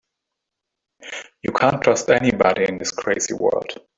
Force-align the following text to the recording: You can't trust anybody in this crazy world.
You 1.43 1.51
can't 1.51 1.79
trust 1.79 2.09
anybody 2.09 2.67
in 2.67 2.79
this 2.79 2.89
crazy 2.89 3.35
world. 3.35 3.85